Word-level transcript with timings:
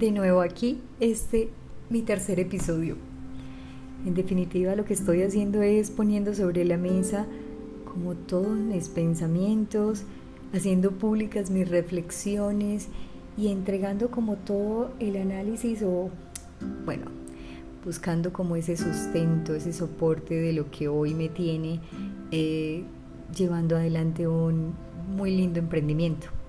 de 0.00 0.10
nuevo 0.12 0.40
aquí, 0.40 0.80
este 0.98 1.50
mi 1.90 2.00
tercer 2.00 2.40
episodio. 2.40 2.96
En 4.06 4.14
definitiva 4.14 4.74
lo 4.74 4.86
que 4.86 4.94
estoy 4.94 5.22
haciendo 5.22 5.60
es 5.60 5.90
poniendo 5.90 6.34
sobre 6.34 6.64
la 6.64 6.78
mesa 6.78 7.26
como 7.84 8.14
todos 8.14 8.56
mis 8.56 8.88
pensamientos, 8.88 10.04
haciendo 10.54 10.92
públicas 10.92 11.50
mis 11.50 11.68
reflexiones 11.68 12.88
y 13.36 13.48
entregando 13.48 14.10
como 14.10 14.36
todo 14.36 14.90
el 15.00 15.16
análisis 15.16 15.82
o, 15.82 16.08
bueno, 16.86 17.04
buscando 17.84 18.32
como 18.32 18.56
ese 18.56 18.78
sustento, 18.78 19.54
ese 19.54 19.74
soporte 19.74 20.34
de 20.34 20.54
lo 20.54 20.70
que 20.70 20.88
hoy 20.88 21.12
me 21.12 21.28
tiene 21.28 21.78
eh, 22.30 22.84
llevando 23.36 23.76
adelante 23.76 24.26
un 24.26 24.72
muy 25.14 25.36
lindo 25.36 25.58
emprendimiento. 25.58 26.39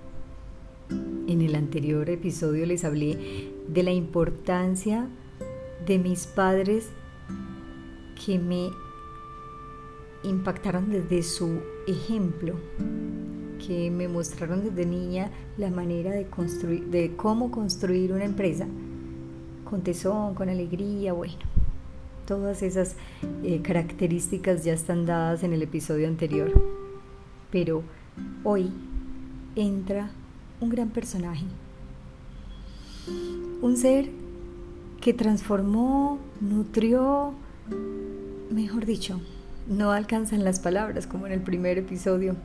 En 1.27 1.41
el 1.41 1.55
anterior 1.55 2.09
episodio 2.09 2.65
les 2.65 2.83
hablé 2.83 3.51
de 3.67 3.83
la 3.83 3.91
importancia 3.91 5.07
de 5.85 5.97
mis 5.97 6.27
padres 6.27 6.89
que 8.25 8.37
me 8.37 8.69
impactaron 10.23 10.89
desde 10.89 11.23
su 11.23 11.59
ejemplo, 11.87 12.55
que 13.65 13.89
me 13.89 14.07
mostraron 14.07 14.63
desde 14.63 14.85
niña 14.85 15.31
la 15.57 15.71
manera 15.71 16.11
de 16.11 16.27
construir, 16.27 16.85
de 16.87 17.15
cómo 17.15 17.51
construir 17.51 18.11
una 18.13 18.25
empresa 18.25 18.67
con 19.69 19.81
tesón, 19.81 20.35
con 20.35 20.49
alegría, 20.49 21.13
bueno, 21.13 21.33
todas 22.27 22.61
esas 22.61 22.95
eh, 23.43 23.61
características 23.61 24.63
ya 24.63 24.73
están 24.73 25.05
dadas 25.05 25.43
en 25.43 25.53
el 25.53 25.61
episodio 25.61 26.07
anterior. 26.07 26.51
Pero 27.51 27.83
hoy 28.43 28.71
entra 29.55 30.11
un 30.61 30.69
gran 30.69 30.89
personaje, 30.89 31.45
un 33.61 33.75
ser 33.75 34.09
que 35.01 35.13
transformó, 35.13 36.19
nutrió, 36.39 37.33
mejor 38.51 38.85
dicho, 38.85 39.19
no 39.67 39.91
alcanzan 39.91 40.43
las 40.43 40.59
palabras 40.59 41.07
como 41.07 41.25
en 41.25 41.33
el 41.33 41.41
primer 41.41 41.79
episodio. 41.79 42.35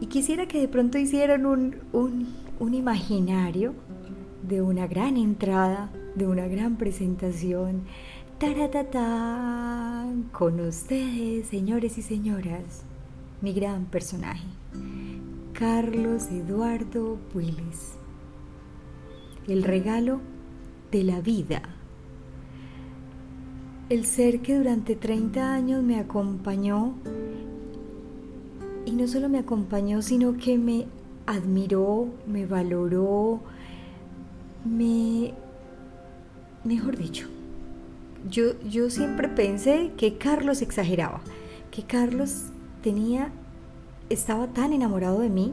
Y 0.00 0.06
quisiera 0.06 0.46
que 0.46 0.60
de 0.60 0.68
pronto 0.68 0.98
hicieran 0.98 1.46
un, 1.46 1.76
un, 1.92 2.74
imaginario 2.74 3.72
de 4.46 4.60
una 4.60 4.86
gran 4.86 5.16
entrada, 5.16 5.90
de 6.14 6.26
una 6.26 6.46
gran 6.46 6.76
presentación. 6.76 7.82
Taratatá, 8.38 10.04
con 10.32 10.60
ustedes, 10.60 11.46
señores 11.46 11.96
y 11.96 12.02
señoras, 12.02 12.82
mi 13.40 13.54
gran 13.54 13.86
personaje, 13.86 14.44
Carlos 15.54 16.30
Eduardo 16.30 17.18
Puiles. 17.32 17.94
El 19.48 19.62
regalo 19.62 20.20
de 20.90 21.04
la 21.04 21.20
vida 21.20 21.62
el 23.90 24.06
ser 24.06 24.40
que 24.40 24.56
durante 24.56 24.96
30 24.96 25.54
años 25.54 25.82
me 25.82 25.98
acompañó 25.98 26.94
y 28.86 28.92
no 28.92 29.06
solo 29.06 29.28
me 29.28 29.38
acompañó, 29.38 30.02
sino 30.02 30.36
que 30.36 30.58
me 30.58 30.86
admiró, 31.26 32.08
me 32.26 32.46
valoró, 32.46 33.40
me... 34.64 35.34
mejor 36.64 36.96
dicho, 36.96 37.28
yo, 38.28 38.60
yo 38.62 38.90
siempre 38.90 39.28
pensé 39.28 39.92
que 39.96 40.16
Carlos 40.16 40.62
exageraba, 40.62 41.20
que 41.70 41.82
Carlos 41.82 42.46
tenía, 42.82 43.30
estaba 44.14 44.48
tan 44.48 44.72
enamorado 44.72 45.20
de 45.20 45.28
mí 45.28 45.52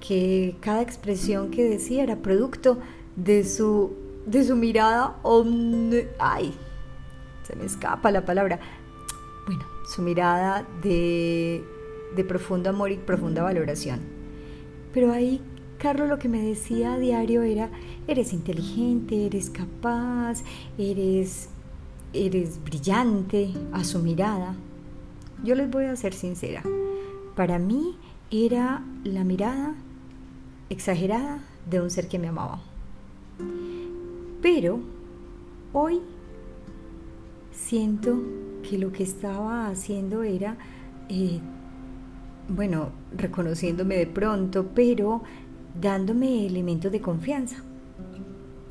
que 0.00 0.56
cada 0.60 0.82
expresión 0.82 1.50
que 1.50 1.64
decía 1.64 2.02
era 2.02 2.16
producto 2.16 2.78
de 3.16 3.44
su, 3.44 3.92
de 4.26 4.44
su 4.44 4.56
mirada 4.56 5.16
ay, 6.18 6.54
se 7.46 7.56
me 7.56 7.64
escapa 7.64 8.10
la 8.10 8.24
palabra, 8.24 8.60
bueno, 9.46 9.64
su 9.92 10.02
mirada 10.02 10.66
de, 10.82 11.64
de 12.16 12.24
profundo 12.24 12.70
amor 12.70 12.90
y 12.92 12.96
profunda 12.96 13.42
valoración. 13.42 14.00
Pero 14.92 15.12
ahí 15.12 15.40
Carlos 15.80 16.08
lo 16.08 16.18
que 16.18 16.28
me 16.28 16.42
decía 16.42 16.92
a 16.92 16.98
diario 16.98 17.42
era, 17.42 17.70
eres 18.06 18.34
inteligente, 18.34 19.26
eres 19.26 19.48
capaz, 19.48 20.42
eres, 20.76 21.48
eres 22.12 22.62
brillante 22.62 23.54
a 23.72 23.82
su 23.82 24.00
mirada. 24.00 24.54
Yo 25.42 25.54
les 25.54 25.70
voy 25.70 25.86
a 25.86 25.96
ser 25.96 26.12
sincera, 26.12 26.62
para 27.40 27.58
mí 27.58 27.96
era 28.30 28.84
la 29.02 29.24
mirada 29.24 29.74
exagerada 30.68 31.42
de 31.70 31.80
un 31.80 31.88
ser 31.88 32.06
que 32.06 32.18
me 32.18 32.28
amaba. 32.28 32.60
Pero 34.42 34.80
hoy 35.72 36.02
siento 37.50 38.20
que 38.68 38.76
lo 38.76 38.92
que 38.92 39.04
estaba 39.04 39.68
haciendo 39.68 40.22
era, 40.22 40.58
eh, 41.08 41.40
bueno, 42.46 42.90
reconociéndome 43.16 43.96
de 43.96 44.06
pronto, 44.06 44.66
pero 44.74 45.22
dándome 45.80 46.46
elementos 46.46 46.92
de 46.92 47.00
confianza. 47.00 47.64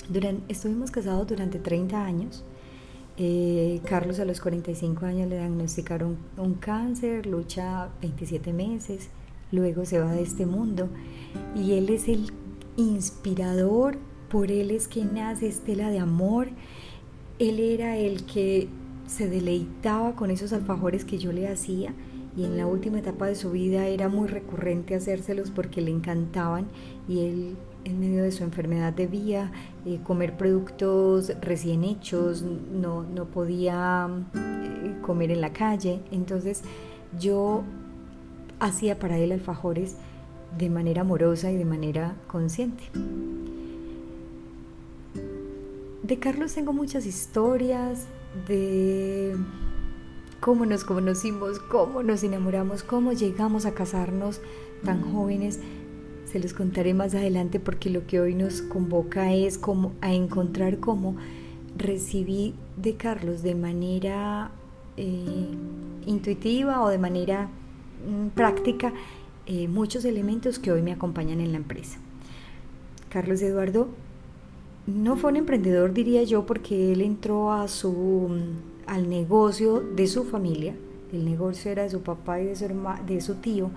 Durante, 0.09 0.43
estuvimos 0.53 0.91
casados 0.91 1.27
durante 1.27 1.57
30 1.57 2.05
años. 2.05 2.45
Eh, 3.21 3.81
Carlos 3.83 4.19
a 4.21 4.25
los 4.25 4.39
45 4.39 5.05
años 5.05 5.27
le 5.27 5.37
diagnosticaron 5.37 6.17
un 6.37 6.53
cáncer, 6.53 7.25
lucha 7.25 7.89
27 8.01 8.53
meses, 8.53 9.09
luego 9.51 9.83
se 9.83 9.99
va 9.99 10.13
de 10.13 10.21
este 10.21 10.45
mundo. 10.45 10.87
Y 11.53 11.73
él 11.73 11.89
es 11.89 12.07
el 12.07 12.31
inspirador, 12.77 13.97
por 14.29 14.51
él 14.51 14.71
es 14.71 14.87
que 14.87 15.03
nace 15.03 15.47
Estela 15.47 15.89
de 15.89 15.99
Amor, 15.99 16.47
él 17.39 17.59
era 17.59 17.97
el 17.97 18.25
que 18.25 18.69
se 19.05 19.27
deleitaba 19.27 20.15
con 20.15 20.31
esos 20.31 20.53
alfajores 20.53 21.03
que 21.03 21.17
yo 21.17 21.33
le 21.33 21.49
hacía 21.49 21.93
y 22.37 22.45
en 22.45 22.55
la 22.55 22.67
última 22.67 22.99
etapa 22.99 23.27
de 23.27 23.35
su 23.35 23.51
vida 23.51 23.87
era 23.87 24.07
muy 24.07 24.27
recurrente 24.27 24.95
hacérselos 24.95 25.51
porque 25.51 25.81
le 25.81 25.91
encantaban 25.91 26.67
y 27.07 27.19
él 27.19 27.57
en 27.85 27.99
medio 27.99 28.23
de 28.23 28.31
su 28.31 28.43
enfermedad 28.43 28.93
debía 28.93 29.51
eh, 29.85 29.99
comer 30.03 30.37
productos 30.37 31.31
recién 31.41 31.83
hechos, 31.83 32.41
no, 32.43 33.03
no 33.03 33.25
podía 33.25 34.09
eh, 34.35 34.95
comer 35.01 35.31
en 35.31 35.41
la 35.41 35.53
calle, 35.53 36.01
entonces 36.11 36.61
yo 37.19 37.63
hacía 38.59 38.99
para 38.99 39.17
él 39.17 39.31
alfajores 39.31 39.95
de 40.57 40.69
manera 40.69 41.01
amorosa 41.01 41.51
y 41.51 41.57
de 41.57 41.65
manera 41.65 42.15
consciente. 42.27 42.83
De 46.03 46.17
Carlos 46.17 46.53
tengo 46.53 46.73
muchas 46.73 47.05
historias, 47.05 48.07
de 48.47 49.35
cómo 50.39 50.65
nos 50.65 50.83
conocimos, 50.83 51.59
cómo 51.59 52.03
nos 52.03 52.23
enamoramos, 52.23 52.83
cómo 52.83 53.13
llegamos 53.13 53.65
a 53.65 53.73
casarnos 53.73 54.41
tan 54.83 55.01
jóvenes. 55.13 55.59
Se 56.31 56.39
los 56.39 56.53
contaré 56.53 56.93
más 56.93 57.15
adelante 57.15 57.59
porque 57.59 57.89
lo 57.89 58.05
que 58.05 58.19
hoy 58.19 58.35
nos 58.35 58.61
convoca 58.61 59.33
es 59.33 59.57
como 59.57 59.93
a 60.01 60.13
encontrar 60.13 60.79
cómo 60.79 61.15
recibí 61.75 62.53
de 62.77 62.95
Carlos 62.95 63.41
de 63.41 63.55
manera 63.55 64.51
eh, 64.95 65.47
intuitiva 66.05 66.83
o 66.83 66.89
de 66.89 66.99
manera 66.99 67.49
mm, 68.07 68.27
práctica 68.35 68.93
eh, 69.47 69.67
muchos 69.67 70.05
elementos 70.05 70.59
que 70.59 70.71
hoy 70.71 70.83
me 70.83 70.91
acompañan 70.91 71.41
en 71.41 71.51
la 71.51 71.57
empresa. 71.57 71.97
Carlos 73.09 73.41
Eduardo 73.41 73.87
no 74.85 75.17
fue 75.17 75.31
un 75.31 75.37
emprendedor, 75.37 75.93
diría 75.93 76.21
yo, 76.21 76.45
porque 76.45 76.93
él 76.93 77.01
entró 77.01 77.51
a 77.51 77.67
su, 77.67 78.29
al 78.85 79.09
negocio 79.09 79.79
de 79.79 80.05
su 80.05 80.25
familia. 80.25 80.75
El 81.11 81.25
negocio 81.25 81.71
era 81.71 81.81
de 81.81 81.89
su 81.89 82.01
papá 82.01 82.39
y 82.39 82.45
de 82.45 82.55
su, 82.55 82.67
de 83.07 83.21
su 83.21 83.35
tío. 83.35 83.71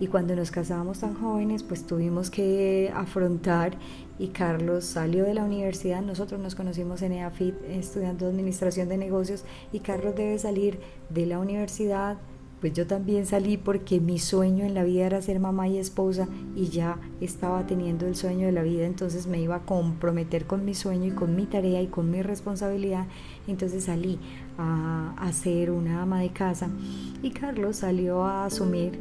Y 0.00 0.08
cuando 0.08 0.34
nos 0.34 0.50
casábamos 0.50 1.00
tan 1.00 1.14
jóvenes, 1.14 1.62
pues 1.62 1.86
tuvimos 1.86 2.30
que 2.30 2.92
afrontar 2.94 3.76
y 4.18 4.28
Carlos 4.28 4.84
salió 4.84 5.24
de 5.24 5.34
la 5.34 5.44
universidad, 5.44 6.02
nosotros 6.02 6.40
nos 6.40 6.54
conocimos 6.54 7.02
en 7.02 7.12
EAFIT 7.12 7.54
estudiando 7.68 8.26
administración 8.26 8.88
de 8.88 8.96
negocios 8.96 9.44
y 9.72 9.80
Carlos 9.80 10.14
debe 10.14 10.38
salir 10.38 10.78
de 11.10 11.26
la 11.26 11.38
universidad. 11.38 12.18
Pues 12.60 12.72
yo 12.72 12.86
también 12.86 13.26
salí 13.26 13.58
porque 13.58 14.00
mi 14.00 14.18
sueño 14.18 14.64
en 14.64 14.72
la 14.72 14.84
vida 14.84 15.04
era 15.04 15.20
ser 15.20 15.38
mamá 15.38 15.68
y 15.68 15.76
esposa 15.76 16.28
y 16.56 16.68
ya 16.68 16.98
estaba 17.20 17.66
teniendo 17.66 18.06
el 18.06 18.16
sueño 18.16 18.46
de 18.46 18.52
la 18.52 18.62
vida, 18.62 18.86
entonces 18.86 19.26
me 19.26 19.38
iba 19.38 19.56
a 19.56 19.66
comprometer 19.66 20.46
con 20.46 20.64
mi 20.64 20.72
sueño 20.72 21.06
y 21.06 21.10
con 21.10 21.36
mi 21.36 21.44
tarea 21.44 21.82
y 21.82 21.88
con 21.88 22.10
mi 22.10 22.22
responsabilidad, 22.22 23.06
entonces 23.48 23.84
salí 23.84 24.18
a, 24.56 25.30
ser 25.32 25.72
una 25.72 26.00
ama 26.02 26.20
de 26.20 26.30
casa. 26.30 26.70
Y 27.22 27.32
Carlos 27.32 27.76
salió 27.76 28.24
a 28.24 28.46
asumir 28.46 28.98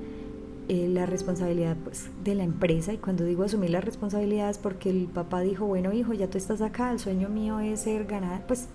eh, 0.70 0.88
la 0.90 1.06
responsabilidad 1.06 1.76
pues, 1.84 2.10
de 2.24 2.36
la 2.36 2.44
empresa 2.44 2.94
y 2.94 2.98
cuando 2.98 3.24
digo 3.24 3.44
asumir 3.44 3.70
la 3.70 3.82
responsabilidad 3.82 4.50
es 4.50 4.58
porque 4.58 4.90
el 4.90 5.08
papá 5.08 5.42
dijo, 5.42 5.66
bueno 5.66 5.94
hijo, 5.94 6.14
ya 6.14 6.30
tú 6.30 6.38
estás 6.38 6.62
acá, 6.62 6.92
el 6.92 7.00
sueño 7.00 7.30
mío 7.30 7.60
es 7.60 7.82
ser 7.82 8.06
ganada, 8.06 8.44
pues 8.48 8.68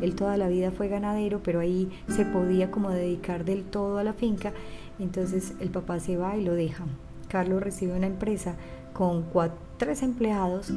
él 0.00 0.14
toda 0.14 0.36
la 0.36 0.48
vida 0.48 0.70
fue 0.70 0.88
ganadero, 0.88 1.40
pero 1.42 1.60
ahí 1.60 1.90
se 2.08 2.24
podía 2.24 2.70
como 2.70 2.90
dedicar 2.90 3.44
del 3.44 3.64
todo 3.64 3.98
a 3.98 4.04
la 4.04 4.12
finca. 4.12 4.52
Entonces 4.98 5.54
el 5.60 5.70
papá 5.70 6.00
se 6.00 6.16
va 6.16 6.36
y 6.36 6.44
lo 6.44 6.54
deja. 6.54 6.84
Carlos 7.28 7.62
recibe 7.62 7.94
una 7.94 8.06
empresa 8.06 8.54
con 8.92 9.22
cuatro, 9.22 9.58
tres 9.78 10.02
empleados 10.02 10.72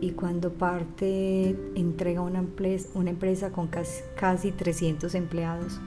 y 0.00 0.10
cuando 0.12 0.52
parte 0.52 1.56
entrega 1.74 2.20
una 2.20 2.40
empresa, 2.40 2.88
una 2.94 3.10
empresa 3.10 3.50
con 3.50 3.68
casi, 3.68 4.02
casi 4.16 4.52
300 4.52 5.14
empleados. 5.14 5.80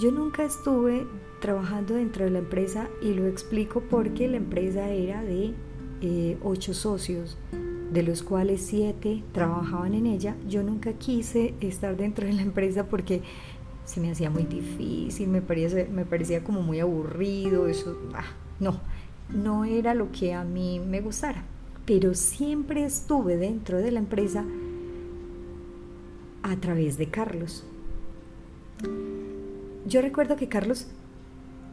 Yo 0.00 0.10
nunca 0.10 0.44
estuve 0.44 1.06
trabajando 1.40 1.94
dentro 1.94 2.24
de 2.24 2.30
la 2.30 2.38
empresa 2.40 2.88
y 3.02 3.14
lo 3.14 3.26
explico 3.26 3.82
porque 3.88 4.28
la 4.28 4.36
empresa 4.36 4.88
era 4.88 5.22
de 5.22 5.54
eh, 6.00 6.38
ocho 6.42 6.74
socios, 6.74 7.38
de 7.92 8.02
los 8.02 8.22
cuales 8.22 8.62
siete 8.62 9.22
trabajaban 9.32 9.94
en 9.94 10.06
ella. 10.06 10.36
Yo 10.48 10.62
nunca 10.62 10.94
quise 10.94 11.54
estar 11.60 11.96
dentro 11.96 12.26
de 12.26 12.32
la 12.32 12.42
empresa 12.42 12.86
porque 12.86 13.22
se 13.84 14.00
me 14.00 14.10
hacía 14.10 14.30
muy 14.30 14.44
difícil, 14.44 15.28
me 15.28 15.42
parecía, 15.42 16.42
como 16.42 16.62
muy 16.62 16.80
aburrido, 16.80 17.68
eso, 17.68 17.98
ah, 18.14 18.24
no, 18.58 18.80
no 19.28 19.64
era 19.64 19.94
lo 19.94 20.10
que 20.10 20.32
a 20.32 20.42
mí 20.42 20.80
me 20.80 21.00
gustara 21.00 21.44
pero 21.86 22.14
siempre 22.14 22.84
estuve 22.84 23.36
dentro 23.36 23.78
de 23.78 23.90
la 23.90 23.98
empresa 23.98 24.44
a 26.42 26.56
través 26.56 26.98
de 26.98 27.08
Carlos. 27.08 27.64
Yo 29.86 30.00
recuerdo 30.00 30.36
que 30.36 30.48
Carlos 30.48 30.86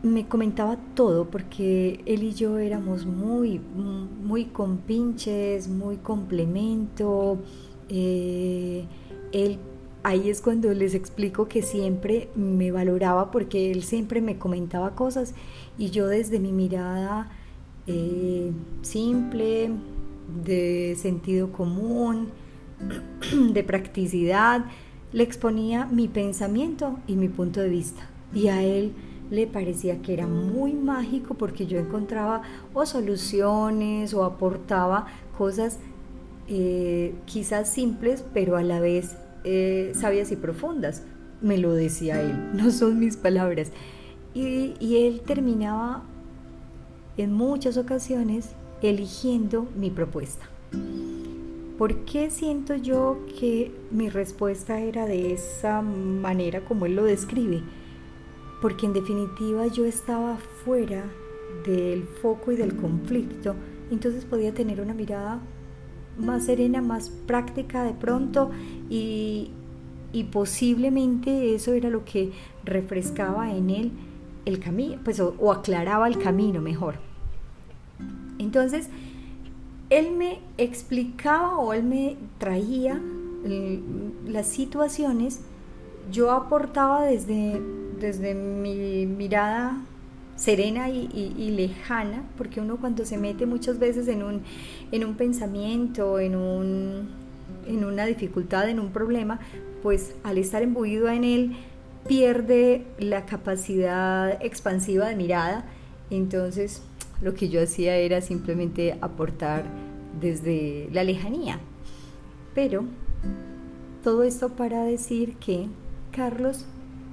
me 0.04 0.28
comentaba 0.28 0.78
todo 0.96 1.30
porque 1.30 2.02
él 2.06 2.24
y 2.24 2.34
yo 2.34 2.58
éramos 2.58 3.06
muy, 3.06 3.60
muy 3.60 4.46
compinches, 4.46 5.68
muy 5.68 5.98
complemento. 5.98 7.40
Eh, 7.90 8.86
él, 9.32 9.60
ahí 10.04 10.30
es 10.30 10.42
cuando 10.42 10.74
les 10.74 10.96
explico 10.96 11.48
que 11.48 11.62
siempre 11.62 12.30
me 12.36 12.72
valoraba 12.72 13.32
porque 13.32 13.72
él 13.72 13.84
siempre 13.84 14.22
me 14.22 14.38
comentaba 14.38 14.96
cosas 14.96 15.36
y 15.78 15.92
yo 15.92 16.08
desde 16.08 16.40
mi 16.40 16.52
mirada 16.52 17.30
eh, 17.88 18.52
simple, 18.82 19.72
de 20.44 20.96
sentido 20.98 21.52
común, 21.52 22.30
de 23.54 23.64
practicidad, 23.64 24.66
le 25.14 25.24
exponía 25.24 25.86
mi 25.86 26.08
pensamiento 26.08 27.00
y 27.08 27.16
mi 27.16 27.28
punto 27.28 27.60
de 27.62 27.70
vista. 27.70 28.10
Y 28.34 28.48
a 28.48 28.64
él 28.64 28.94
le 29.30 29.48
parecía 29.48 30.02
que 30.02 30.14
era 30.14 30.28
muy 30.28 30.74
mágico 30.74 31.36
porque 31.36 31.66
yo 31.66 31.80
encontraba 31.80 32.42
o 32.74 32.86
soluciones 32.86 34.14
o 34.14 34.24
aportaba 34.24 35.08
cosas 35.38 35.80
eh, 36.48 37.16
quizás 37.26 37.70
simples, 37.70 38.24
pero 38.34 38.58
a 38.58 38.64
la 38.64 38.80
vez 38.80 39.16
eh, 39.44 39.92
sabias 39.96 40.32
y 40.32 40.36
profundas. 40.36 41.04
Me 41.42 41.58
lo 41.58 41.74
decía 41.74 42.22
él, 42.22 42.36
no 42.54 42.72
son 42.72 43.00
mis 43.00 43.18
palabras. 43.18 43.72
Y, 44.34 44.76
y 44.80 45.08
él 45.08 45.22
terminaba 45.26 46.04
en 47.18 47.34
muchas 47.34 47.78
ocasiones 47.78 48.50
eligiendo 48.82 49.68
mi 49.76 49.90
propuesta. 49.90 50.46
¿Por 51.82 52.06
qué 52.06 52.30
siento 52.30 52.76
yo 52.76 53.26
que 53.40 53.72
mi 53.90 54.08
respuesta 54.08 54.80
era 54.80 55.08
de 55.08 55.34
esa 55.34 55.82
manera 55.82 56.64
como 56.64 56.86
él 56.86 56.96
lo 56.96 57.04
describe? 57.06 57.64
Porque 58.62 58.86
en 58.86 58.94
definitiva 58.94 59.66
yo 59.66 59.86
estaba 59.86 60.38
fuera 60.64 61.06
del 61.66 62.04
foco 62.04 62.52
y 62.52 62.56
del 62.56 62.76
conflicto, 62.76 63.56
entonces 63.90 64.26
podía 64.26 64.54
tener 64.54 64.80
una 64.80 64.94
mirada 64.94 65.40
más 66.20 66.46
serena, 66.46 66.84
más 66.84 67.10
práctica 67.10 67.84
de 67.84 67.94
pronto 67.94 68.52
y, 68.88 69.52
posiblemente 70.32 71.56
eso 71.56 71.74
era 71.74 71.90
lo 71.90 72.06
que 72.06 72.32
refrescaba 72.64 73.56
en 73.56 73.72
él 73.72 73.92
el 74.46 74.60
camino, 74.60 75.00
pues 75.04 75.20
o 75.20 75.52
aclaraba 75.52 76.08
el 76.08 76.20
camino 76.20 76.62
mejor. 76.62 77.00
Entonces, 78.38 78.88
él 79.92 80.12
me 80.14 80.40
explicaba 80.58 81.58
o 81.60 81.74
él 81.74 81.84
me 81.84 82.16
traía 82.40 83.00
las 84.26 84.48
situaciones, 84.48 85.42
yo 86.12 86.32
aportaba 86.32 87.04
desde, 87.04 87.62
desde 88.00 88.34
mi 88.34 89.06
mirada 89.06 89.82
serena 90.38 90.90
y, 90.90 91.52
lejana, 91.52 92.24
porque 92.38 92.62
uno 92.62 92.78
cuando 92.78 93.06
se 93.06 93.18
mete 93.18 93.46
muchas 93.46 93.80
veces 93.80 94.08
en 94.08 94.24
un, 94.24 94.42
en 94.92 95.06
un 95.06 95.16
pensamiento, 95.16 96.20
en, 96.20 96.36
un, 96.36 97.10
en 97.68 97.84
una 97.84 98.06
dificultad, 98.06 98.70
en 98.70 98.80
un 98.80 98.92
problema, 98.92 99.40
pues 99.84 100.16
al 100.24 100.38
estar 100.38 100.64
embuido 100.64 101.10
en 101.10 101.26
él 101.26 101.58
pierde 102.08 102.86
la 102.98 103.26
capacidad 103.26 104.42
expansiva 104.42 105.08
de 105.08 105.16
mirada, 105.18 105.66
entonces 106.10 106.82
lo 107.22 107.34
que 107.34 107.50
yo 107.50 107.62
hacía 107.62 107.96
era 107.98 108.22
simplemente 108.22 108.98
aportar 109.02 109.66
desde 110.20 110.90
la 110.92 111.04
lejanía. 111.04 111.60
Pero 112.54 112.86
todo 114.04 114.24
esto 114.24 114.50
para 114.50 114.84
decir 114.84 115.36
que 115.36 115.68
Carlos 116.12 116.66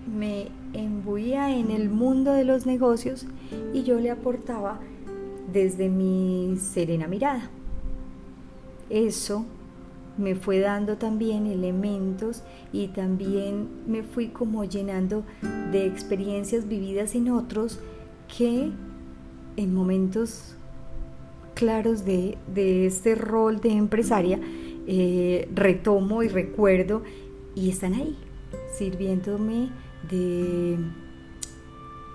me 0.09 0.49
embuía 0.73 1.57
en 1.57 1.71
el 1.71 1.89
mundo 1.89 2.33
de 2.33 2.45
los 2.45 2.67
negocios 2.67 3.27
y 3.73 3.83
yo 3.83 4.01
le 4.01 4.11
aportaba 4.11 4.81
desde 5.53 5.89
mi 5.89 6.57
serena 6.57 7.07
mirada. 7.07 7.51
Eso 8.91 9.45
me 10.17 10.35
fue 10.35 10.59
dando 10.59 10.97
también 10.97 11.47
elementos 11.47 12.43
y 12.73 12.89
también 12.89 13.69
me 13.87 14.03
fui 14.03 14.29
como 14.29 14.65
llenando 14.65 15.25
de 15.71 15.87
experiencias 15.87 16.67
vividas 16.67 17.15
en 17.15 17.31
otros 17.31 17.79
que 18.37 18.73
en 19.59 19.75
momentos 19.75 20.55
claros 21.55 22.05
de, 22.05 22.39
este 22.87 23.17
rol 23.17 23.61
de 23.61 23.73
empresaria, 23.73 24.39
eh, 24.87 25.49
retomo 25.53 26.23
y 26.23 26.29
recuerdo 26.29 27.03
y 27.57 27.69
están 27.69 27.95
ahí, 27.95 28.17
sirviéndome 28.73 29.71
de, 30.09 30.79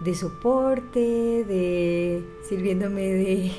de 0.05 0.15
soporte, 0.15 0.99
de, 1.43 2.23
sirviéndome 2.47 3.01
de, 3.01 3.51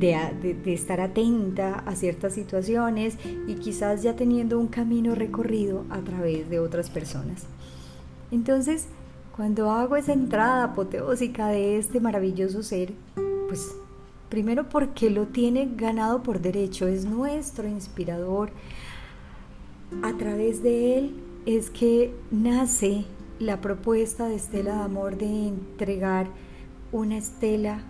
de, 0.00 0.74
estar 0.74 1.00
atenta 1.00 1.74
a 1.86 1.94
ciertas 1.94 2.34
situaciones 2.34 3.16
y 3.46 3.54
quizás 3.54 4.02
ya 4.02 4.16
teniendo 4.16 4.58
un 4.58 4.66
camino 4.66 5.14
recorrido 5.14 5.84
a 5.88 6.00
través 6.00 6.50
de 6.50 6.58
otras 6.58 6.90
personas. 6.90 7.44
Entonces, 8.32 8.88
cuando 9.40 9.70
hago 9.70 9.96
esa 9.96 10.12
entrada 10.12 10.64
apoteósica 10.64 11.48
de 11.48 11.78
este 11.78 11.98
maravilloso 11.98 12.62
ser, 12.62 12.92
pues 13.48 13.74
primero 14.28 14.68
porque 14.68 15.08
lo 15.08 15.28
tiene 15.28 15.66
ganado 15.76 16.22
por 16.22 16.42
derecho, 16.42 16.86
es 16.88 17.06
nuestro 17.06 17.66
inspirador. 17.66 18.50
A 20.02 20.12
través 20.18 20.62
de 20.62 20.98
él 20.98 21.14
es 21.46 21.70
que 21.70 22.14
nace 22.30 23.06
la 23.38 23.62
propuesta 23.62 24.28
de 24.28 24.34
Estela 24.34 24.74
de 24.74 24.82
Amor 24.82 25.16
de 25.16 25.48
entregar 25.48 26.26
una 26.92 27.16
estela 27.16 27.80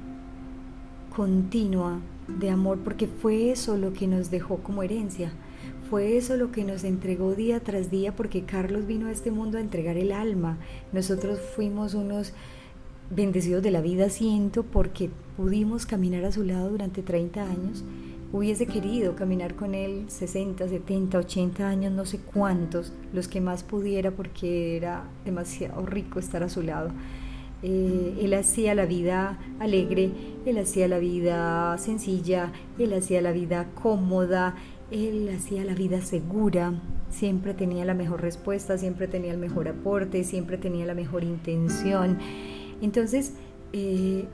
continua 1.17 1.99
de 2.29 2.49
amor, 2.51 2.79
porque 2.85 3.09
fue 3.09 3.51
eso 3.51 3.77
lo 3.77 3.93
que 3.93 4.07
nos 4.07 4.31
dejó 4.31 4.59
como 4.59 4.85
herencia. 4.85 5.33
Fue 5.91 6.17
eso 6.17 6.37
lo 6.37 6.53
que 6.53 6.63
nos 6.63 6.85
entregó 6.85 7.35
día 7.35 7.59
tras 7.59 7.91
día 7.91 8.15
porque 8.15 8.45
Carlos 8.45 8.87
vino 8.87 9.09
a 9.09 9.11
este 9.11 9.33
mundo 9.33 9.59
a 9.59 9.61
entregar 9.61 9.97
el 9.97 10.13
alma. 10.13 10.57
Nosotros 10.93 11.41
fuimos 11.57 11.95
unos 11.95 12.33
bendecidos 13.11 13.61
de 13.61 13.73
la 13.73 13.81
vida, 13.81 14.09
siento, 14.09 14.63
porque 14.63 15.11
pudimos 15.37 15.87
caminar 15.87 16.25
a 16.25 16.31
su 16.31 16.45
lado 16.45 16.71
durante 16.71 17.03
30 17.03 17.43
años. 17.43 17.83
Hubiese 18.33 18.67
querido 18.67 19.17
caminar 19.17 19.57
con 19.57 19.75
él 19.75 20.05
60, 20.07 20.69
70, 20.69 21.19
80 21.19 21.69
años, 21.69 21.93
no 21.93 22.07
sé 22.07 22.21
cuántos, 22.21 22.93
los 23.13 23.27
que 23.27 23.41
más 23.41 23.65
pudiera 23.65 24.13
porque 24.13 24.77
era 24.77 25.09
demasiado 25.25 25.85
rico 25.85 26.21
estar 26.21 26.45
a 26.45 26.49
su 26.49 26.63
lado. 26.63 26.91
Eh, 27.63 28.19
él 28.23 28.35
hacía 28.35 28.75
la 28.75 28.87
vida 28.87 29.39
alegre, 29.59 30.11
él 30.47 30.59
hacía 30.59 30.89
la 30.89 30.99
vida 30.99 31.77
sencilla, 31.79 32.53
él 32.79 32.93
hacía 32.95 33.21
la 33.21 33.33
vida 33.33 33.69
cómoda, 33.75 34.55
él 34.91 35.29
hacía 35.35 35.65
la 35.65 35.75
vida 35.75 36.01
segura, 36.01 36.73
siempre 37.11 37.55
tenía 37.55 37.85
la 37.85 37.95
mejor 37.95 38.23
respuesta, 38.23 38.79
siempre 38.79 39.09
tenía 39.09 39.33
el 39.33 39.39
mejor 39.39 39.69
aporte, 39.69 40.25
siempre 40.25 40.57
tenía 40.57 40.87
la 40.87 40.95
mejor 40.95 41.23
intención. 41.23 42.19
Entonces, 42.81 43.35
eh, 43.73 44.25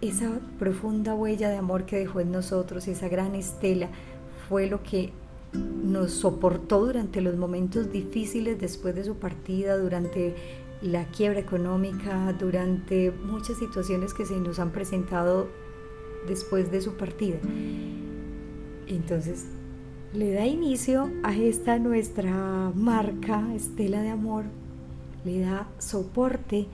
esa 0.00 0.38
profunda 0.58 1.14
huella 1.14 1.48
de 1.48 1.56
amor 1.56 1.86
que 1.86 1.96
dejó 1.96 2.20
en 2.20 2.30
nosotros, 2.30 2.86
esa 2.86 3.08
gran 3.08 3.34
estela, 3.34 3.88
fue 4.48 4.68
lo 4.68 4.82
que 4.82 5.12
nos 5.52 6.12
soportó 6.12 6.86
durante 6.86 7.20
los 7.20 7.36
momentos 7.36 7.90
difíciles 7.90 8.60
después 8.60 8.94
de 8.94 9.04
su 9.04 9.16
partida, 9.16 9.76
durante 9.76 10.34
la 10.82 11.04
quiebra 11.06 11.40
económica, 11.40 12.32
durante 12.38 13.10
muchas 13.10 13.58
situaciones 13.58 14.14
que 14.14 14.26
se 14.26 14.38
nos 14.38 14.58
han 14.58 14.72
presentado 14.72 15.48
después 16.28 16.70
de 16.70 16.80
su 16.80 16.96
partida. 16.96 17.38
Entonces, 18.86 19.46
le 20.12 20.32
da 20.32 20.46
inicio 20.46 21.10
a 21.22 21.34
esta 21.34 21.78
nuestra 21.78 22.72
marca, 22.74 23.54
Estela 23.54 24.02
de 24.02 24.10
Amor, 24.10 24.44
le 25.24 25.40
da 25.40 25.68
soporte 25.78 26.66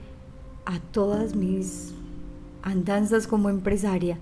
a 0.65 0.79
todas 0.79 1.35
mis 1.35 1.93
andanzas 2.61 3.27
como 3.27 3.49
empresaria 3.49 4.17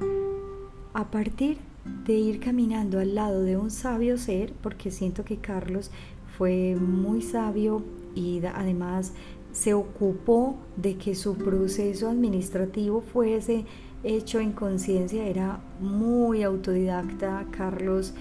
a 0.93 1.11
partir 1.11 1.57
de 2.05 2.13
ir 2.13 2.39
caminando 2.39 2.99
al 2.99 3.15
lado 3.15 3.41
de 3.41 3.57
un 3.57 3.71
sabio 3.71 4.17
ser, 4.17 4.53
porque 4.61 4.91
siento 4.91 5.23
que 5.23 5.37
Carlos 5.37 5.91
fue 6.37 6.75
muy 6.75 7.21
sabio 7.21 7.83
y 8.15 8.41
además 8.45 9.13
se 9.51 9.73
ocupó 9.73 10.57
de 10.77 10.97
que 10.97 11.15
su 11.15 11.35
proceso 11.35 12.09
administrativo 12.09 13.01
fuese 13.01 13.65
hecho 14.03 14.39
en 14.39 14.51
conciencia, 14.51 15.25
era 15.25 15.61
muy 15.79 16.43
autodidacta, 16.43 17.45
Carlos. 17.51 18.13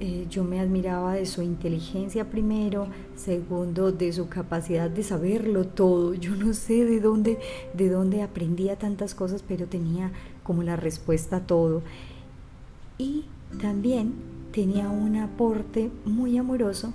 Eh, 0.00 0.26
yo 0.28 0.44
me 0.44 0.60
admiraba 0.60 1.14
de 1.14 1.24
su 1.24 1.42
inteligencia 1.42 2.28
primero, 2.28 2.88
segundo 3.16 3.92
de 3.92 4.12
su 4.12 4.28
capacidad 4.28 4.90
de 4.90 5.02
saberlo 5.02 5.66
todo. 5.66 6.14
Yo 6.14 6.34
no 6.34 6.52
sé 6.52 6.84
de 6.84 7.00
dónde, 7.00 7.38
de 7.74 7.88
dónde 7.88 8.22
aprendía 8.22 8.76
tantas 8.76 9.14
cosas, 9.14 9.44
pero 9.46 9.66
tenía 9.66 10.12
como 10.42 10.62
la 10.62 10.76
respuesta 10.76 11.36
a 11.36 11.46
todo. 11.46 11.82
Y 12.98 13.24
también 13.60 14.14
tenía 14.52 14.88
un 14.88 15.16
aporte 15.16 15.90
muy 16.04 16.38
amoroso 16.38 16.92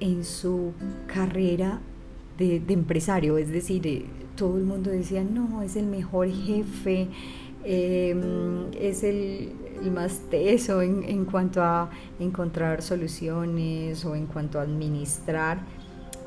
en 0.00 0.24
su 0.24 0.72
carrera 1.06 1.80
de, 2.48 2.72
empresario, 2.72 3.38
es 3.38 3.50
decir, 3.50 3.86
eh, 3.86 4.04
todo 4.36 4.58
el 4.58 4.64
mundo 4.64 4.90
decía, 4.90 5.22
no, 5.24 5.62
es 5.62 5.76
el 5.76 5.86
mejor 5.86 6.28
jefe, 6.30 7.08
em, 7.64 8.72
es 8.78 9.02
el, 9.02 9.52
más 9.92 10.20
teso 10.30 10.80
en, 10.80 11.02
en, 11.04 11.24
cuanto 11.24 11.62
a 11.62 11.90
encontrar 12.20 12.82
soluciones 12.82 14.04
o 14.04 14.14
en 14.14 14.26
cuanto 14.26 14.58
a 14.58 14.62
administrar. 14.62 15.60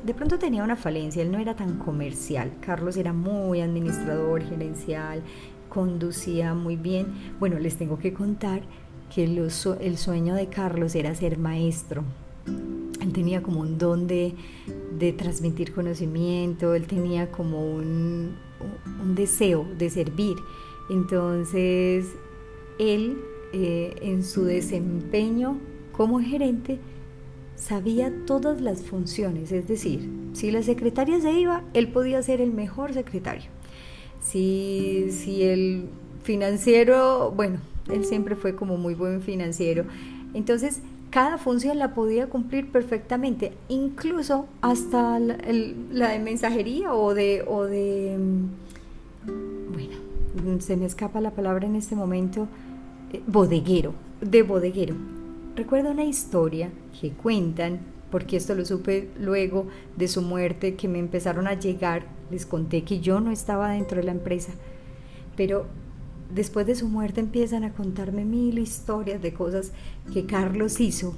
De 0.04 0.14
pronto 0.14 0.38
tenía 0.38 0.62
una 0.62 0.76
falencia, 0.76 1.22
él 1.22 1.32
no 1.32 1.38
era 1.38 1.56
tan 1.56 1.78
comercial, 1.78 2.52
Carlos 2.60 2.96
era 2.96 3.12
muy 3.12 3.60
administrador, 3.60 4.42
gerencial, 4.42 5.22
conducía 5.68 6.54
muy 6.54 6.76
bien. 6.76 7.06
Bueno, 7.40 7.58
les 7.58 7.76
tengo 7.76 7.98
que 7.98 8.12
contar 8.12 8.62
que 9.14 9.24
el 9.24 9.98
sueño 9.98 10.34
de 10.34 10.48
Carlos 10.48 10.94
era 10.94 11.14
ser 11.14 11.38
maestro. 11.38 12.04
Tenía 13.16 13.42
como 13.42 13.60
un 13.60 13.78
don 13.78 14.06
de, 14.06 14.34
transmitir 15.16 15.72
conocimiento, 15.72 16.74
él 16.74 16.86
tenía 16.86 17.32
como 17.32 17.74
un, 17.74 18.36
deseo 19.14 19.66
de 19.78 19.88
servir. 19.88 20.36
Entonces, 20.90 22.08
él 22.78 23.16
eh, 23.54 23.96
en 24.02 24.22
su 24.22 24.44
desempeño 24.44 25.56
como 25.92 26.20
gerente 26.20 26.78
sabía 27.54 28.12
todas 28.26 28.60
las 28.60 28.82
funciones, 28.82 29.50
es 29.50 29.66
decir, 29.66 30.10
si 30.34 30.50
la 30.50 30.62
secretaria 30.62 31.18
se 31.18 31.32
iba, 31.32 31.64
él 31.72 31.88
podía 31.88 32.22
ser 32.22 32.42
el 32.42 32.52
mejor 32.52 32.92
secretario. 32.92 33.48
Si, 34.20 35.06
si 35.10 35.42
el 35.42 35.88
financiero, 36.22 37.32
bueno, 37.34 37.60
él 37.88 38.04
siempre 38.04 38.36
fue 38.36 38.54
como 38.54 38.76
muy 38.76 38.92
buen 38.92 39.22
financiero. 39.22 39.86
Entonces, 40.34 40.82
cada 41.16 41.38
función 41.38 41.78
la 41.78 41.94
podía 41.94 42.26
cumplir 42.26 42.70
perfectamente, 42.70 43.54
incluso 43.70 44.44
hasta 44.60 45.18
la, 45.18 46.10
de 46.10 46.18
mensajería 46.18 46.92
o 46.92 47.14
de, 47.14 47.42
o 47.48 47.64
de, 47.64 48.18
mm, 48.18 49.72
bueno, 49.72 50.60
se 50.60 50.76
me 50.76 50.84
escapa 50.84 51.22
la 51.22 51.30
palabra 51.30 51.66
en 51.66 51.74
este 51.74 51.96
momento, 51.96 52.48
eh, 53.14 53.22
bodeguero, 53.26 53.94
de 54.20 54.42
bodeguero. 54.42 54.94
Recuerdo 55.54 55.92
una 55.92 56.04
historia 56.04 56.68
que 57.00 57.12
cuentan, 57.12 57.78
porque 58.10 58.36
esto 58.36 58.54
lo 58.54 58.66
supe 58.66 59.08
luego 59.18 59.68
de 59.96 60.08
su 60.08 60.20
muerte, 60.20 60.74
que 60.74 60.86
me 60.86 60.98
empezaron 60.98 61.46
a 61.46 61.54
llegar, 61.54 62.04
les 62.30 62.44
conté 62.44 62.84
que 62.84 63.00
yo 63.00 63.20
no 63.20 63.30
estaba 63.30 63.70
dentro 63.70 63.96
de 63.96 64.04
la 64.04 64.12
empresa, 64.12 64.52
pero 65.34 65.64
después 66.34 66.66
de 66.66 66.74
su 66.74 66.88
muerte 66.88 67.20
empiezan 67.20 67.64
a 67.64 67.72
contarme 67.72 68.24
mil 68.24 68.58
historias 68.58 69.22
de 69.22 69.32
cosas 69.32 69.72
que 70.12 70.26
Carlos 70.26 70.80
hizo 70.80 71.14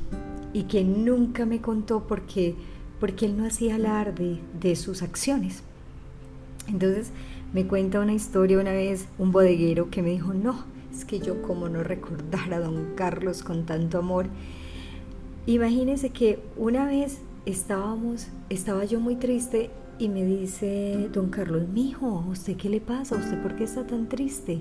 y 0.52 0.64
que 0.64 0.84
nunca 0.84 1.46
me 1.46 1.60
contó 1.60 2.06
porque, 2.06 2.54
porque 3.00 3.26
él 3.26 3.36
no 3.36 3.46
hacía 3.46 3.76
alarde 3.76 4.38
de 4.60 4.76
sus 4.76 5.02
acciones. 5.02 5.62
Entonces 6.68 7.10
me 7.52 7.66
cuenta 7.66 8.00
una 8.00 8.12
historia 8.12 8.58
una 8.58 8.72
vez 8.72 9.06
un 9.18 9.32
bodeguero 9.32 9.90
que 9.90 10.02
me 10.02 10.10
dijo, 10.10 10.34
no, 10.34 10.64
es 10.94 11.04
que 11.04 11.20
yo 11.20 11.42
como 11.42 11.68
no 11.68 11.82
recordar 11.82 12.52
a 12.52 12.60
don 12.60 12.94
Carlos 12.94 13.42
con 13.42 13.64
tanto 13.64 13.98
amor. 13.98 14.26
Imagínese 15.46 16.10
que 16.10 16.40
una 16.56 16.86
vez 16.86 17.20
estábamos, 17.46 18.28
estaba 18.50 18.84
yo 18.84 19.00
muy 19.00 19.16
triste 19.16 19.70
y 19.98 20.08
me 20.08 20.24
dice 20.24 21.08
don 21.12 21.30
Carlos, 21.30 21.66
mijo, 21.68 22.22
¿a 22.26 22.28
usted 22.28 22.56
qué 22.56 22.68
le 22.68 22.80
pasa? 22.80 23.16
¿A 23.16 23.18
usted 23.18 23.40
por 23.42 23.56
qué 23.56 23.64
está 23.64 23.86
tan 23.86 24.08
triste? 24.08 24.60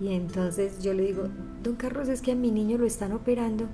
Y 0.00 0.08
entonces 0.08 0.82
yo 0.82 0.92
le 0.92 1.04
digo, 1.04 1.24
don 1.62 1.76
Carlos, 1.76 2.08
es 2.08 2.20
que 2.20 2.32
a 2.32 2.34
mi 2.34 2.50
niño 2.50 2.78
lo 2.78 2.86
están 2.86 3.12
operando 3.12 3.66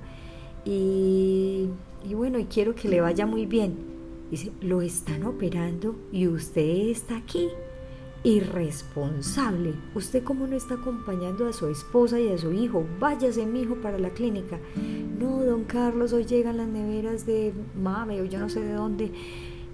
y, 0.65 1.69
bueno, 2.15 2.39
y 2.39 2.45
quiero 2.45 2.75
que 2.75 2.87
le 2.87 3.01
vaya 3.01 3.25
muy 3.25 3.45
bien. 3.45 3.75
Dice, 4.31 4.51
lo 4.61 4.81
están 4.81 5.23
operando 5.23 5.95
y 6.11 6.27
usted 6.27 6.87
está 6.89 7.17
aquí. 7.17 7.49
Irresponsable. 8.23 9.73
¿Usted 9.95 10.23
cómo 10.23 10.47
no 10.47 10.55
está 10.55 10.75
acompañando 10.75 11.45
a 11.45 11.51
su 11.51 11.67
esposa 11.67 12.19
y 12.21 12.29
a 12.29 12.37
su 12.37 12.53
hijo? 12.53 12.85
Váyase, 12.99 13.45
mi 13.45 13.63
hijo, 13.63 13.75
para 13.75 13.99
la 13.99 14.11
clínica. 14.11 14.59
No, 15.19 15.43
don 15.43 15.65
Carlos, 15.65 16.13
hoy 16.13 16.25
llegan 16.25 16.57
las 16.57 16.69
neveras 16.69 17.25
de 17.25 17.53
Mame 17.75 18.21
o 18.21 18.25
yo 18.25 18.39
no 18.39 18.49
sé 18.49 18.61
de 18.61 18.73
dónde 18.73 19.11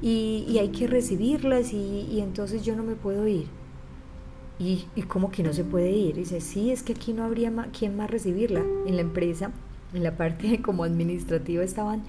y, 0.02 0.58
hay 0.60 0.70
que 0.70 0.88
recibirlas 0.88 1.74
y, 1.74 2.08
y 2.10 2.22
entonces 2.22 2.64
yo 2.64 2.76
no 2.76 2.84
me 2.84 2.96
puedo 2.96 3.28
ir. 3.28 3.48
Y, 4.60 4.86
y 4.96 5.04
como 5.04 5.32
que 5.32 5.42
no 5.42 5.54
se 5.54 5.64
puede 5.64 5.92
ir. 5.92 6.16
dice, 6.16 6.42
sí, 6.42 6.72
es 6.72 6.84
que 6.84 6.94
aquí 6.94 7.14
no 7.14 7.24
habría 7.24 7.52
quien 7.78 7.96
más 7.96 8.12
recibirla. 8.12 8.64
En 8.86 8.96
la 8.96 9.02
empresa, 9.02 9.52
en 9.94 10.04
la 10.04 10.18
parte 10.18 10.62
como 10.62 10.84
administrativa 10.84 11.64
estaban 11.64 12.04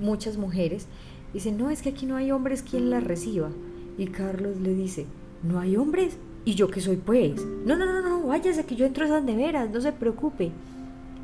muchas 0.00 0.36
mujeres. 0.36 0.86
Dice, 1.32 1.52
no, 1.52 1.70
es 1.70 1.82
que 1.82 1.90
aquí 1.90 2.06
no 2.06 2.16
hay 2.16 2.30
hombres 2.30 2.62
quien 2.62 2.90
la 2.90 3.00
reciba. 3.00 3.50
Y 3.98 4.06
Carlos 4.06 4.60
le 4.60 4.74
dice, 4.74 5.06
¿no 5.42 5.60
hay 5.60 5.76
hombres? 5.76 6.18
¿Y 6.44 6.54
yo 6.54 6.68
qué 6.68 6.80
soy 6.80 6.96
pues? 6.96 7.44
No, 7.64 7.76
no, 7.76 7.86
no, 7.86 8.02
no, 8.02 8.26
váyase 8.26 8.64
que 8.64 8.74
yo 8.74 8.84
entro 8.84 9.04
a 9.04 9.06
esas 9.06 9.22
neveras, 9.22 9.70
no 9.70 9.80
se 9.80 9.92
preocupe. 9.92 10.50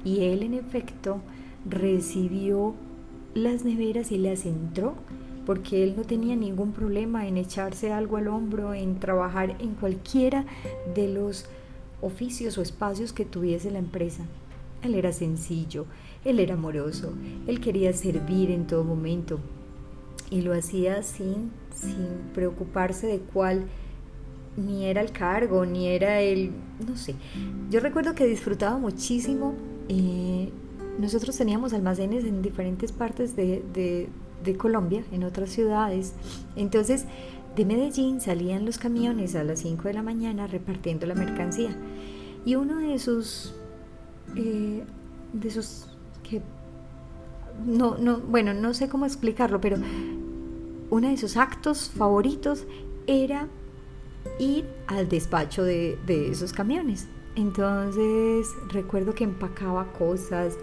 Y 0.05 0.25
él 0.25 0.43
en 0.43 0.55
efecto 0.55 1.21
recibió 1.69 2.75
las 3.35 3.65
neveras 3.65 4.13
y 4.13 4.19
las 4.19 4.47
entró 4.47 4.95
porque 5.49 5.83
él 5.83 5.95
no 5.97 6.05
tenía 6.05 6.37
ningún 6.37 6.73
problema 6.73 7.27
en 7.27 7.39
echarse 7.39 7.91
algo 7.91 8.19
al 8.19 8.29
hombro, 8.29 8.75
en 8.75 9.01
trabajar 9.01 9.57
en 9.61 9.77
cualquiera 9.77 10.45
de 10.95 11.09
los 11.09 11.47
oficios 12.03 12.59
o 12.59 12.61
espacios 12.61 13.15
que 13.15 13.25
tuviese 13.25 13.71
la 13.71 13.79
empresa. 13.79 14.25
Él 14.83 14.95
era 14.95 15.11
sencillo, 15.11 15.87
él 16.27 16.39
era 16.39 16.53
amoroso, 16.53 17.15
él 17.47 17.61
quería 17.61 17.95
servir 17.95 18.51
en 18.51 18.67
todo 18.67 18.85
momento 18.85 19.41
y 20.31 20.43
lo 20.43 20.53
hacía 20.53 21.03
sin, 21.03 21.51
sin 21.75 22.09
preocuparse 22.35 23.07
de 23.07 23.21
cuál 23.21 23.65
ni 24.59 24.85
era 24.85 25.01
el 25.01 25.13
cargo, 25.13 25.65
ni 25.65 25.89
era 25.89 26.21
el, 26.21 26.51
no 26.87 26.95
sé. 26.95 27.15
Yo 27.71 27.81
recuerdo 27.81 28.15
que 28.15 28.27
disfrutaba 28.27 28.77
muchísimo. 28.77 29.55
Eh, 29.89 30.51
nosotros 30.99 31.39
teníamos 31.39 31.73
almacenes 31.73 32.25
en 32.25 32.43
diferentes 32.43 32.93
partes 32.93 33.35
de, 33.35 33.63
de 33.73 34.11
Colombia, 34.57 35.05
en 35.13 35.25
otras 35.25 35.51
ciudades. 35.51 36.15
Entonces, 36.57 37.07
de 37.57 37.65
Medellín 37.65 38.21
salían 38.21 38.65
los 38.65 38.79
camiones 38.79 39.35
a 39.35 39.45
las 39.45 39.61
5 39.61 39.89
de 39.89 39.95
la 39.95 40.03
mañana 40.03 40.47
repartiendo 40.47 41.07
la 41.07 41.15
mercancía. 41.15 41.77
Y 42.45 42.55
uno 42.55 42.79
de 42.79 42.99
sus, 42.99 43.55
eh, 44.37 44.85
de 45.33 45.51
sus, 45.51 45.87
que, 46.23 46.41
no, 47.67 47.99
no, 47.99 48.19
bueno, 48.19 48.55
no 48.55 48.75
sé 48.75 48.89
cómo 48.89 49.07
explicarlo, 49.07 49.61
pero 49.61 49.77
uno 50.91 51.09
de 51.09 51.17
sus 51.17 51.37
actos 51.37 51.91
favoritos 51.91 52.65
era 53.07 53.49
ir 54.39 54.65
al 54.87 55.09
despacho 55.09 55.65
de, 55.65 55.99
de 56.07 56.31
esos 56.31 56.53
camiones. 56.53 57.09
Entonces 57.35 58.49
recuerdo 58.69 59.15
que 59.15 59.25
empacaba 59.25 59.93
cosas, 59.93 60.57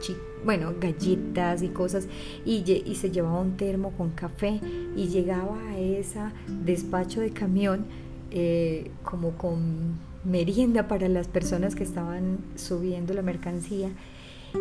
bueno, 0.46 0.74
galletas 0.80 1.64
y 1.64 1.70
cosas, 1.70 2.08
y, 2.46 2.64
se 2.96 3.12
llevaba 3.12 3.42
un 3.42 3.58
termo 3.58 3.92
con 3.92 4.12
café 4.12 4.62
y 4.96 5.08
llegaba 5.08 5.58
a 5.70 5.78
ese 5.80 6.20
despacho 6.64 7.20
de 7.20 7.32
camión 7.32 7.86
eh, 8.32 8.92
como 9.04 9.32
con 9.32 9.98
merienda 10.24 10.88
para 10.88 11.10
las 11.10 11.28
personas 11.28 11.76
que 11.76 11.84
estaban 11.84 12.38
subiendo 12.56 13.14
la 13.14 13.24
mercancía 13.24 13.90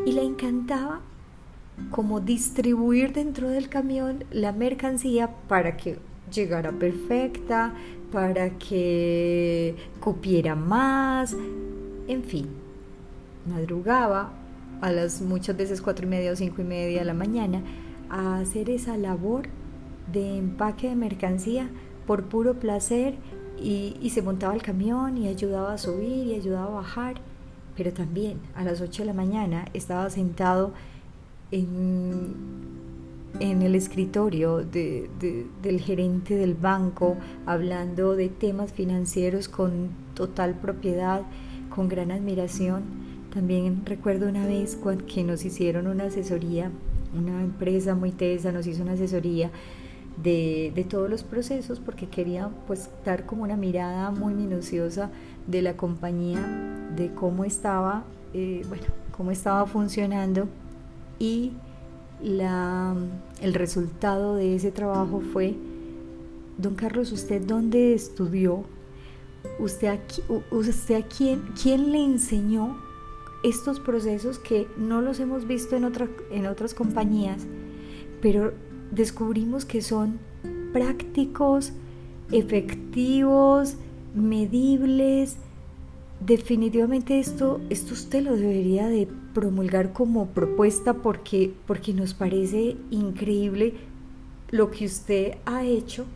y 0.06 0.12
le 0.12 0.22
encantaba 0.22 1.00
como 1.90 2.20
distribuir 2.20 3.12
dentro 3.12 3.48
del 3.48 3.68
camión 3.68 4.24
la 4.30 4.52
mercancía 4.52 5.30
para 5.48 5.76
que 5.76 5.98
llegara 6.32 6.72
perfecta, 6.72 7.74
para 8.10 8.50
que 8.58 9.74
cupiera 10.00 10.54
más, 10.54 11.36
en 12.08 12.22
fin, 12.22 12.48
madrugaba 13.46 14.43
a 14.80 14.92
las 14.92 15.22
muchas 15.22 15.56
veces 15.56 15.80
cuatro 15.80 16.06
y 16.06 16.08
media 16.08 16.32
o 16.32 16.36
cinco 16.36 16.62
y 16.62 16.64
media 16.64 17.00
de 17.00 17.04
la 17.04 17.14
mañana 17.14 17.62
a 18.10 18.38
hacer 18.38 18.70
esa 18.70 18.96
labor 18.96 19.48
de 20.12 20.38
empaque 20.38 20.88
de 20.88 20.96
mercancía 20.96 21.68
por 22.06 22.24
puro 22.24 22.54
placer 22.54 23.14
y, 23.60 24.10
se 24.10 24.22
montaba 24.22 24.54
el 24.54 24.62
camión 24.62 25.16
y 25.16 25.28
ayudaba 25.28 25.72
a 25.72 25.78
subir 25.78 26.26
y 26.26 26.34
ayudaba 26.34 26.66
a 26.66 26.74
bajar 26.74 27.14
pero 27.76 27.92
también 27.92 28.38
a 28.54 28.64
las 28.64 28.80
8 28.80 29.02
de 29.02 29.06
la 29.06 29.14
mañana 29.14 29.66
estaba 29.74 30.08
sentado 30.10 30.72
en, 31.50 32.34
en 33.40 33.62
el 33.62 33.74
escritorio 33.74 34.58
de, 34.58 35.08
del 35.62 35.80
gerente 35.80 36.36
del 36.36 36.54
banco 36.54 37.16
hablando 37.46 38.14
de 38.16 38.28
temas 38.28 38.72
financieros 38.72 39.48
con 39.48 39.90
total 40.14 40.54
propiedad, 40.54 41.22
con 41.74 41.88
gran 41.88 42.10
admiración. 42.10 43.13
También 43.34 43.82
recuerdo 43.84 44.28
una 44.28 44.46
vez 44.46 44.78
que 45.12 45.24
nos 45.24 45.44
hicieron 45.44 45.88
una 45.88 46.04
asesoría, 46.04 46.70
una 47.18 47.42
empresa 47.42 47.96
muy 47.96 48.12
tesa 48.12 48.52
nos 48.52 48.64
hizo 48.68 48.82
una 48.82 48.92
asesoría 48.92 49.50
de, 50.22 50.70
de, 50.72 50.84
todos 50.84 51.10
los 51.10 51.24
procesos 51.24 51.80
porque 51.80 52.08
quería 52.08 52.48
pues 52.68 52.90
dar 53.04 53.26
como 53.26 53.42
una 53.42 53.56
mirada 53.56 54.12
muy 54.12 54.34
minuciosa 54.34 55.10
de 55.48 55.62
la 55.62 55.76
compañía, 55.76 56.40
de 56.94 57.12
cómo 57.12 57.44
estaba, 57.44 58.04
eh, 58.34 58.62
bueno, 58.68 58.84
cómo 59.16 59.32
estaba 59.32 59.66
funcionando 59.66 60.46
y 61.18 61.54
la, 62.22 62.94
el 63.42 63.54
resultado 63.54 64.36
de 64.36 64.54
ese 64.54 64.70
trabajo 64.70 65.20
fue, 65.32 65.56
don 66.56 66.76
Carlos, 66.76 67.10
¿usted 67.10 67.42
dónde 67.42 67.94
estudió? 67.94 68.62
¿Usted, 69.58 69.88
aquí, 69.88 70.22
usted 70.52 70.94
a 70.94 71.02
quién, 71.02 71.42
quién 71.60 71.90
le 71.90 72.02
enseñó 72.02 72.76
estos 73.44 73.78
procesos 73.78 74.38
que 74.38 74.66
no 74.76 75.02
los 75.02 75.20
hemos 75.20 75.46
visto 75.46 75.76
en, 75.76 75.84
otra, 75.84 76.08
en 76.30 76.46
otras 76.46 76.74
compañías, 76.74 77.46
pero 78.20 78.54
descubrimos 78.90 79.66
que 79.66 79.82
son 79.82 80.18
prácticos, 80.72 81.72
efectivos, 82.32 83.76
medibles. 84.14 85.36
Definitivamente 86.20 87.18
esto, 87.18 87.60
esto 87.68 87.92
usted 87.92 88.22
lo 88.22 88.34
debería 88.34 88.88
de 88.88 89.06
promulgar 89.34 89.92
como 89.92 90.28
propuesta 90.28 90.94
porque, 90.94 91.52
porque 91.66 91.92
nos 91.92 92.14
parece 92.14 92.76
increíble 92.90 93.74
lo 94.50 94.70
que 94.70 94.86
usted 94.86 95.34
ha 95.44 95.64
hecho 95.64 96.06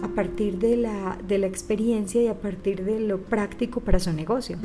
a 0.00 0.08
partir 0.08 0.58
de 0.58 0.78
la, 0.78 1.18
de 1.28 1.38
la 1.38 1.46
experiencia 1.46 2.22
y 2.22 2.28
a 2.28 2.40
partir 2.40 2.84
de 2.84 3.00
lo 3.00 3.20
práctico 3.20 3.80
para 3.80 3.98
su 3.98 4.12
negocio. 4.12 4.56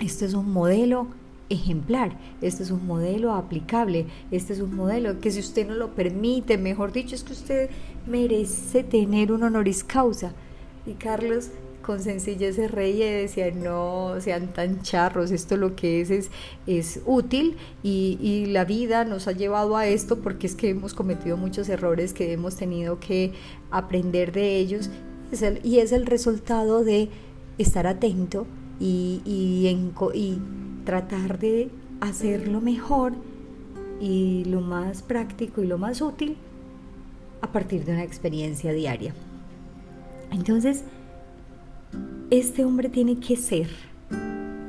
Este 0.00 0.26
es 0.26 0.34
un 0.34 0.52
modelo 0.52 1.08
ejemplar, 1.50 2.16
este 2.40 2.62
es 2.62 2.70
un 2.70 2.86
modelo 2.86 3.32
aplicable, 3.32 4.06
este 4.30 4.52
es 4.52 4.60
un 4.60 4.76
modelo 4.76 5.18
que 5.20 5.30
si 5.30 5.40
usted 5.40 5.66
no 5.66 5.74
lo 5.74 5.94
permite, 5.94 6.58
mejor 6.58 6.92
dicho, 6.92 7.14
es 7.14 7.24
que 7.24 7.32
usted 7.32 7.70
merece 8.06 8.84
tener 8.84 9.32
un 9.32 9.42
honoris 9.42 9.82
causa. 9.82 10.32
Y 10.86 10.92
Carlos 10.92 11.50
con 11.82 12.00
sencillez 12.02 12.56
se 12.56 12.68
reía 12.68 13.08
y 13.08 13.22
decía, 13.22 13.50
no 13.50 14.20
sean 14.20 14.52
tan 14.52 14.82
charros, 14.82 15.30
esto 15.30 15.56
lo 15.56 15.74
que 15.74 16.02
es 16.02 16.10
es, 16.10 16.30
es 16.66 17.00
útil 17.06 17.56
y, 17.82 18.18
y, 18.20 18.46
la 18.46 18.66
vida 18.66 19.04
nos 19.04 19.26
ha 19.26 19.32
llevado 19.32 19.74
a 19.76 19.86
esto 19.86 20.18
porque 20.18 20.46
es 20.46 20.54
que 20.54 20.68
hemos 20.68 20.92
cometido 20.92 21.38
muchos 21.38 21.68
errores 21.70 22.12
que 22.12 22.32
hemos 22.32 22.56
tenido 22.56 23.00
que 23.00 23.32
aprender 23.70 24.32
de 24.32 24.58
ellos 24.58 24.90
es 25.32 25.40
el, 25.40 25.60
y 25.64 25.78
es 25.78 25.92
el 25.92 26.04
resultado 26.04 26.84
de 26.84 27.08
estar 27.56 27.86
atento 27.86 28.46
y, 28.80 29.22
y, 29.24 29.66
y 30.14 30.38
tratar 30.84 31.38
de 31.38 31.70
hacerlo 32.00 32.60
mejor 32.60 33.12
y 34.00 34.44
lo 34.44 34.60
más 34.60 35.02
práctico 35.02 35.62
y 35.62 35.66
lo 35.66 35.78
más 35.78 36.00
útil 36.00 36.36
a 37.40 37.52
partir 37.52 37.84
de 37.84 37.92
una 37.92 38.04
experiencia 38.04 38.72
diaria. 38.72 39.14
Entonces, 40.30 40.84
este 42.30 42.64
hombre 42.64 42.88
tiene 42.88 43.18
que 43.18 43.36
ser, 43.36 43.68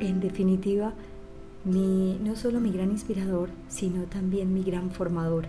en 0.00 0.20
definitiva, 0.20 0.94
mi, 1.64 2.18
no 2.24 2.36
solo 2.36 2.60
mi 2.60 2.72
gran 2.72 2.90
inspirador, 2.90 3.50
sino 3.68 4.04
también 4.04 4.54
mi 4.54 4.62
gran 4.62 4.90
formador. 4.90 5.46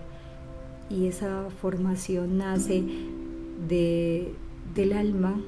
Y 0.90 1.06
esa 1.06 1.48
formación 1.62 2.36
nace 2.36 2.84
de, 3.68 4.34
del 4.74 4.92
alma 4.92 5.40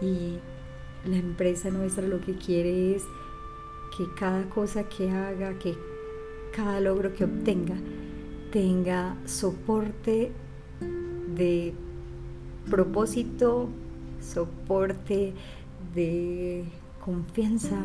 y 0.00 0.38
la 1.08 1.16
empresa 1.16 1.70
nuestra 1.70 2.06
lo 2.06 2.20
que 2.20 2.34
quiere 2.34 2.94
es 2.94 3.04
que 3.96 4.04
cada 4.14 4.48
cosa 4.48 4.84
que 4.84 5.10
haga, 5.10 5.58
que 5.58 5.74
cada 6.54 6.80
logro 6.80 7.14
que 7.14 7.24
obtenga, 7.24 7.76
tenga 8.52 9.16
soporte 9.24 10.32
de 11.34 11.72
propósito, 12.68 13.68
soporte 14.20 15.32
de 15.94 16.64
confianza, 17.04 17.80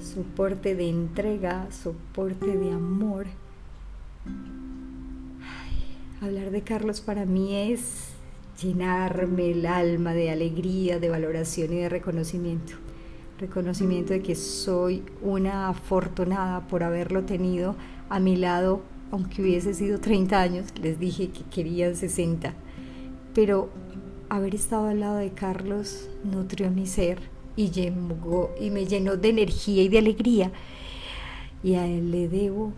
soporte 0.00 0.74
de 0.74 0.88
entrega, 0.88 1.70
soporte 1.70 2.58
de 2.58 2.72
amor. 2.72 3.26
hablar 6.20 6.50
de 6.50 6.62
Carlos 6.62 7.00
para 7.00 7.24
mí 7.24 7.54
es 7.70 8.15
llenarme 8.60 9.50
el 9.50 9.66
alma 9.66 10.14
de 10.14 10.30
alegría, 10.30 10.98
de 10.98 11.08
valoración 11.08 11.72
y 11.72 11.76
de 11.76 11.88
reconocimiento. 11.88 12.74
Reconocimiento 13.38 14.12
de 14.12 14.22
que 14.22 14.34
soy 14.34 15.02
una 15.20 15.68
afortunada 15.68 16.66
por 16.68 16.82
haberlo 16.82 17.24
tenido 17.24 17.76
a 18.08 18.18
mi 18.18 18.36
lado, 18.36 18.80
aunque 19.10 19.42
hubiese 19.42 19.74
sido 19.74 20.00
30 20.00 20.40
años, 20.40 20.66
les 20.80 20.98
dije 20.98 21.28
que 21.28 21.42
querían 21.44 21.96
60, 21.96 22.54
pero 23.34 23.68
haber 24.28 24.54
estado 24.54 24.86
al 24.88 25.00
lado 25.00 25.16
de 25.16 25.30
Carlos 25.30 26.08
nutrió 26.24 26.70
mi 26.70 26.86
ser 26.86 27.20
y, 27.56 27.70
y 28.60 28.70
me 28.70 28.86
llenó 28.86 29.16
de 29.16 29.28
energía 29.28 29.82
y 29.82 29.88
de 29.88 29.98
alegría. 29.98 30.52
Y 31.62 31.74
a 31.74 31.86
él 31.86 32.10
le 32.10 32.28
debo 32.28 32.72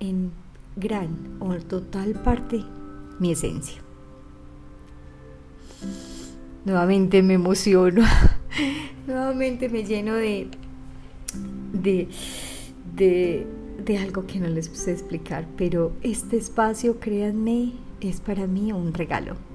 en 0.00 0.32
gran 0.76 1.36
o 1.40 1.54
total 1.56 2.14
parte 2.14 2.62
mi 3.18 3.32
esencia. 3.32 3.87
Nuevamente 6.68 7.22
me 7.22 7.32
emociono, 7.32 8.02
nuevamente 9.06 9.70
me 9.70 9.84
lleno 9.84 10.14
de, 10.14 10.48
de, 11.72 12.08
de, 12.94 13.46
de 13.82 13.96
algo 13.96 14.26
que 14.26 14.38
no 14.38 14.48
les 14.48 14.66
sé 14.66 14.92
explicar, 14.92 15.46
pero 15.56 15.92
este 16.02 16.36
espacio, 16.36 17.00
créanme, 17.00 17.72
es 18.02 18.20
para 18.20 18.46
mí 18.46 18.70
un 18.70 18.92
regalo 18.92 19.47